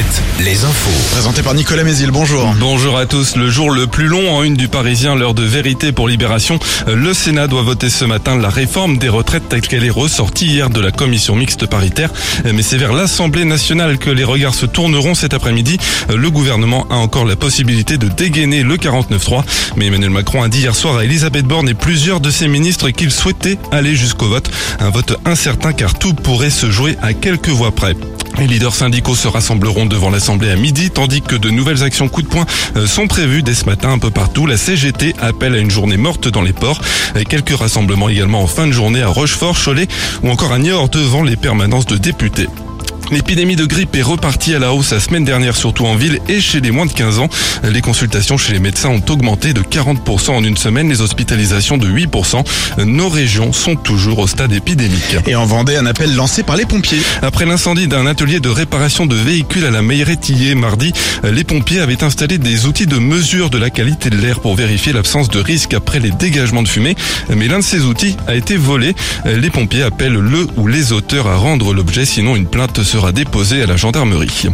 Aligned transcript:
Alouette, 0.00 0.22
les 0.40 0.64
infos. 0.64 1.12
Présenté 1.12 1.42
par 1.42 1.54
Nicolas 1.54 1.84
Mézil, 1.84 2.10
bonjour. 2.10 2.54
Bonjour 2.58 2.96
à 2.96 3.06
tous. 3.06 3.36
Le 3.36 3.50
jour 3.50 3.70
le 3.70 3.86
plus 3.86 4.06
long 4.06 4.34
en 4.34 4.42
une 4.42 4.54
du 4.54 4.68
Parisien, 4.68 5.14
l'heure 5.14 5.34
de 5.34 5.42
vérité 5.42 5.92
pour 5.92 6.08
Libération. 6.08 6.58
Le 6.86 7.12
Sénat 7.12 7.48
doit 7.48 7.62
voter 7.62 7.90
ce 7.90 8.04
matin 8.04 8.38
la 8.38 8.48
réforme 8.48 8.98
des 8.98 9.08
retraites 9.08 9.48
telle 9.48 9.60
qu'elle 9.60 9.84
est 9.84 9.90
ressortie 9.90 10.46
hier 10.46 10.70
de 10.70 10.80
la 10.80 10.90
commission 10.90 11.36
mixte 11.36 11.66
paritaire. 11.66 12.10
Mais 12.44 12.62
c'est 12.62 12.78
vers 12.78 12.92
l'Assemblée 12.92 13.44
nationale 13.44 13.98
que 13.98 14.10
les 14.10 14.24
regards 14.24 14.54
se 14.54 14.66
tourneront 14.66 15.14
cet 15.14 15.34
après-midi. 15.34 15.78
Le 16.08 16.30
gouvernement 16.30 16.86
a 16.90 16.94
encore 16.94 17.26
la 17.26 17.36
possibilité 17.36 17.98
de 17.98 18.08
dégainer 18.08 18.62
le 18.62 18.76
49-3. 18.76 19.42
Mais 19.76 19.86
Emmanuel 19.86 20.10
Macron 20.10 20.42
a 20.42 20.48
dit 20.48 20.60
hier 20.60 20.74
soir 20.74 20.96
à 20.96 21.04
Elisabeth 21.04 21.44
Borne 21.44 21.68
et 21.68 21.74
plusieurs 21.74 22.20
de 22.20 22.30
ses 22.30 22.48
ministres 22.48 22.90
qu'il 22.90 23.10
souhaitait 23.10 23.58
aller 23.70 23.94
jusqu'au 23.94 24.28
vote. 24.28 24.50
Un 24.78 24.90
vote 24.90 25.18
incertain 25.26 25.72
car 25.72 25.94
tout 25.98 26.14
pourrait 26.14 26.50
se 26.50 26.70
jouer 26.70 26.96
à 27.02 27.12
quelques 27.12 27.48
voix 27.48 27.72
près. 27.72 27.94
Les 28.40 28.46
leaders 28.46 28.74
syndicaux 28.74 29.14
se 29.14 29.28
rassembleront 29.28 29.84
devant 29.84 30.08
l'Assemblée 30.08 30.50
à 30.50 30.56
midi, 30.56 30.90
tandis 30.90 31.20
que 31.20 31.36
de 31.36 31.50
nouvelles 31.50 31.82
actions 31.82 32.08
coup 32.08 32.22
de 32.22 32.26
poing 32.26 32.46
euh, 32.74 32.86
sont 32.86 33.06
prévues 33.06 33.42
dès 33.42 33.52
ce 33.52 33.66
matin 33.66 33.90
un 33.90 33.98
peu 33.98 34.10
partout. 34.10 34.46
La 34.46 34.56
CGT 34.56 35.14
appelle 35.20 35.54
à 35.54 35.58
une 35.58 35.70
journée 35.70 35.98
morte 35.98 36.26
dans 36.26 36.40
les 36.40 36.54
ports. 36.54 36.80
Quelques 37.28 37.54
rassemblements 37.54 38.08
également 38.08 38.42
en 38.42 38.46
fin 38.46 38.66
de 38.66 38.72
journée 38.72 39.02
à 39.02 39.08
Rochefort, 39.08 39.58
Cholet 39.62 39.88
ou 40.22 40.30
encore 40.30 40.52
à 40.52 40.58
Niort 40.58 40.88
devant 40.88 41.22
les 41.22 41.36
permanences 41.36 41.84
de 41.84 41.98
députés. 41.98 42.48
L'épidémie 43.12 43.56
de 43.56 43.64
grippe 43.64 43.96
est 43.96 44.02
repartie 44.02 44.54
à 44.54 44.60
la 44.60 44.72
hausse 44.72 44.92
la 44.92 45.00
semaine 45.00 45.24
dernière, 45.24 45.56
surtout 45.56 45.84
en 45.84 45.96
ville 45.96 46.20
et 46.28 46.40
chez 46.40 46.60
les 46.60 46.70
moins 46.70 46.86
de 46.86 46.92
15 46.92 47.18
ans. 47.18 47.28
Les 47.64 47.80
consultations 47.80 48.36
chez 48.36 48.52
les 48.52 48.60
médecins 48.60 48.88
ont 48.88 49.02
augmenté 49.08 49.52
de 49.52 49.62
40% 49.62 50.30
en 50.30 50.44
une 50.44 50.56
semaine, 50.56 50.88
les 50.88 51.00
hospitalisations 51.00 51.76
de 51.76 51.88
8%. 51.88 52.44
Nos 52.84 53.08
régions 53.08 53.52
sont 53.52 53.74
toujours 53.74 54.20
au 54.20 54.28
stade 54.28 54.52
épidémique. 54.52 55.16
Et 55.26 55.34
en 55.34 55.44
Vendée, 55.44 55.74
un 55.74 55.86
appel 55.86 56.14
lancé 56.14 56.44
par 56.44 56.56
les 56.56 56.66
pompiers. 56.66 57.00
Après 57.20 57.46
l'incendie 57.46 57.88
d'un 57.88 58.06
atelier 58.06 58.38
de 58.38 58.48
réparation 58.48 59.06
de 59.06 59.16
véhicules 59.16 59.64
à 59.64 59.70
la 59.70 59.82
Meilleretillée 59.82 60.54
mardi, 60.54 60.92
les 61.24 61.42
pompiers 61.42 61.80
avaient 61.80 62.04
installé 62.04 62.38
des 62.38 62.66
outils 62.66 62.86
de 62.86 62.98
mesure 62.98 63.50
de 63.50 63.58
la 63.58 63.70
qualité 63.70 64.10
de 64.10 64.18
l'air 64.18 64.38
pour 64.38 64.54
vérifier 64.54 64.92
l'absence 64.92 65.28
de 65.28 65.40
risque 65.40 65.74
après 65.74 65.98
les 65.98 66.12
dégagements 66.12 66.62
de 66.62 66.68
fumée. 66.68 66.94
Mais 67.34 67.48
l'un 67.48 67.58
de 67.58 67.64
ces 67.64 67.80
outils 67.80 68.16
a 68.28 68.36
été 68.36 68.56
volé. 68.56 68.94
Les 69.24 69.50
pompiers 69.50 69.82
appellent 69.82 70.12
le 70.12 70.46
ou 70.56 70.68
les 70.68 70.92
auteurs 70.92 71.26
à 71.26 71.34
rendre 71.34 71.74
l'objet, 71.74 72.04
sinon 72.04 72.36
une 72.36 72.46
plainte 72.46 72.84
sera 72.84 72.99
déposé 73.12 73.62
à 73.62 73.66
la 73.66 73.76
gendarmerie. 73.76 74.46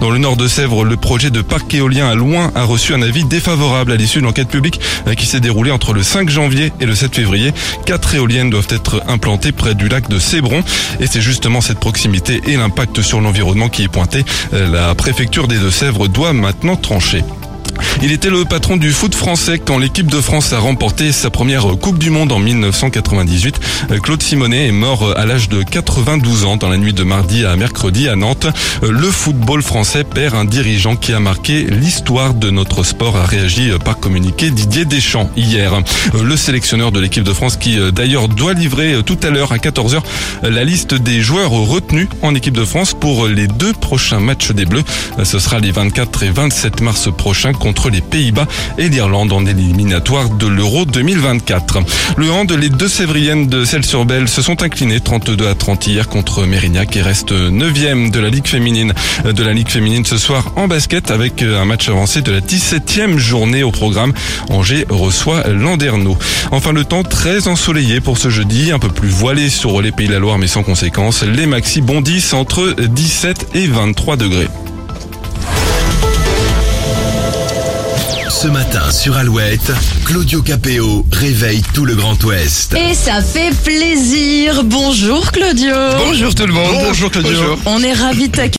Dans 0.00 0.10
le 0.10 0.18
nord 0.18 0.36
de 0.36 0.48
Sèvres, 0.48 0.84
le 0.84 0.96
projet 0.96 1.30
de 1.30 1.42
parc 1.42 1.72
éolien 1.74 2.08
à 2.08 2.14
Loin 2.14 2.50
a 2.54 2.64
reçu 2.64 2.94
un 2.94 3.02
avis 3.02 3.24
défavorable 3.24 3.92
à 3.92 3.96
l'issue 3.96 4.18
de 4.20 4.24
l'enquête 4.24 4.48
publique 4.48 4.80
euh, 5.06 5.14
qui 5.14 5.26
s'est 5.26 5.40
déroulée 5.40 5.70
entre 5.70 5.92
le 5.92 6.02
5 6.02 6.28
janvier 6.28 6.72
et 6.80 6.86
le 6.86 6.94
7 6.94 7.14
février. 7.14 7.52
Quatre 7.86 8.14
éoliennes 8.14 8.50
doivent 8.50 8.68
être 8.70 9.02
implantées 9.06 9.52
près 9.52 9.74
du 9.74 9.88
lac 9.88 10.08
de 10.08 10.18
Sébron 10.18 10.62
et 10.98 11.06
c'est 11.06 11.20
justement 11.20 11.60
cette 11.60 11.78
proximité 11.78 12.40
et 12.46 12.56
l'impact 12.56 13.02
sur 13.02 13.20
l'environnement 13.20 13.68
qui 13.68 13.84
est 13.84 13.88
pointé. 13.88 14.24
Euh, 14.52 14.70
la 14.70 14.94
préfecture 14.94 15.48
des 15.48 15.58
Deux-Sèvres 15.58 16.08
doit 16.08 16.32
maintenant 16.32 16.76
trancher. 16.76 17.22
Il 18.02 18.12
était 18.12 18.30
le 18.30 18.44
patron 18.44 18.76
du 18.76 18.92
foot 18.92 19.14
français 19.14 19.58
quand 19.58 19.78
l'équipe 19.78 20.10
de 20.10 20.20
France 20.20 20.52
a 20.52 20.58
remporté 20.58 21.12
sa 21.12 21.30
première 21.30 21.66
Coupe 21.80 21.98
du 21.98 22.10
Monde 22.10 22.32
en 22.32 22.38
1998. 22.38 23.60
Claude 24.02 24.22
Simonet 24.22 24.68
est 24.68 24.72
mort 24.72 25.16
à 25.16 25.26
l'âge 25.26 25.48
de 25.48 25.62
92 25.62 26.44
ans 26.44 26.56
dans 26.56 26.68
la 26.68 26.76
nuit 26.76 26.92
de 26.92 27.04
mardi 27.04 27.44
à 27.44 27.56
mercredi 27.56 28.08
à 28.08 28.16
Nantes. 28.16 28.46
Le 28.82 29.10
football 29.10 29.62
français 29.62 30.04
perd 30.04 30.34
un 30.34 30.44
dirigeant 30.44 30.96
qui 30.96 31.12
a 31.12 31.20
marqué 31.20 31.64
l'histoire 31.64 32.34
de 32.34 32.50
notre 32.50 32.82
sport, 32.82 33.16
a 33.16 33.24
réagi 33.24 33.70
par 33.84 33.98
communiqué 33.98 34.50
Didier 34.50 34.84
Deschamps 34.84 35.30
hier. 35.36 35.72
Le 36.22 36.36
sélectionneur 36.36 36.92
de 36.92 37.00
l'équipe 37.00 37.24
de 37.24 37.32
France 37.32 37.56
qui 37.56 37.78
d'ailleurs 37.92 38.28
doit 38.28 38.54
livrer 38.54 39.02
tout 39.04 39.18
à 39.22 39.30
l'heure 39.30 39.52
à 39.52 39.56
14h 39.56 40.02
la 40.42 40.64
liste 40.64 40.94
des 40.94 41.20
joueurs 41.20 41.50
retenus 41.50 42.08
en 42.22 42.34
équipe 42.34 42.56
de 42.56 42.64
France 42.64 42.94
pour 42.94 43.26
les 43.26 43.46
deux 43.46 43.72
prochains 43.72 44.20
matchs 44.20 44.52
des 44.52 44.64
Bleus. 44.64 44.84
Ce 45.22 45.38
sera 45.38 45.58
les 45.58 45.70
24 45.70 46.22
et 46.22 46.30
27 46.30 46.80
mars 46.80 47.08
prochains 47.16 47.52
les 47.90 48.00
Pays-Bas 48.00 48.46
et 48.78 48.88
l'Irlande 48.88 49.32
en 49.32 49.46
éliminatoire 49.46 50.28
de 50.28 50.46
l'Euro 50.46 50.84
2024. 50.84 51.78
Le 52.16 52.30
hand, 52.30 52.50
les 52.52 52.68
deux 52.68 52.88
Sévriennes 52.88 53.48
de 53.48 53.64
Celles-sur-Belle 53.64 54.28
se 54.28 54.42
sont 54.42 54.62
inclinées 54.62 55.00
32 55.00 55.48
à 55.48 55.54
30 55.54 55.86
hier 55.86 56.08
contre 56.08 56.44
Mérignac 56.44 56.96
et 56.96 57.02
restent 57.02 57.32
9e 57.32 58.10
de 58.10 58.20
la 58.20 58.28
Ligue 58.28 58.46
féminine. 58.46 58.92
De 59.24 59.42
la 59.44 59.52
Ligue 59.52 59.68
féminine 59.68 60.04
ce 60.04 60.18
soir 60.18 60.52
en 60.56 60.68
basket 60.68 61.10
avec 61.10 61.42
un 61.42 61.64
match 61.64 61.88
avancé 61.88 62.22
de 62.22 62.32
la 62.32 62.40
17e 62.40 63.16
journée 63.16 63.62
au 63.62 63.70
programme. 63.70 64.12
Angers 64.50 64.84
reçoit 64.88 65.46
Landerneau. 65.48 66.18
Enfin 66.50 66.72
le 66.72 66.84
temps 66.84 67.02
très 67.02 67.48
ensoleillé 67.48 68.00
pour 68.00 68.18
ce 68.18 68.30
jeudi, 68.30 68.72
un 68.72 68.78
peu 68.78 68.88
plus 68.88 69.08
voilé 69.08 69.48
sur 69.48 69.80
les 69.80 69.92
Pays 69.92 70.08
de 70.08 70.12
la 70.12 70.18
Loire 70.18 70.38
mais 70.38 70.48
sans 70.48 70.62
conséquence. 70.62 71.22
Les 71.22 71.46
maxi 71.46 71.80
bondissent 71.80 72.34
entre 72.34 72.74
17 72.78 73.50
et 73.54 73.66
23 73.66 74.16
degrés. 74.16 74.48
Ce 78.40 78.48
matin 78.48 78.90
sur 78.90 79.18
Alouette, 79.18 79.70
Claudio 80.06 80.40
Capéo 80.40 81.04
réveille 81.12 81.60
tout 81.74 81.84
le 81.84 81.94
Grand 81.94 82.16
Ouest. 82.24 82.74
Et 82.74 82.94
ça 82.94 83.20
fait 83.20 83.50
plaisir. 83.64 84.64
Bonjour 84.64 85.30
Claudio. 85.30 85.74
Bonjour 85.98 86.34
tout 86.34 86.46
le 86.46 86.54
monde. 86.54 86.74
Bonjour 86.82 87.10
Claudio. 87.10 87.58
On 87.66 87.82
est 87.82 87.92
ravis 87.92 88.30
de 88.30 88.36
t'accueillir. 88.36 88.48